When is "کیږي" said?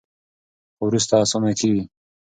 1.59-1.83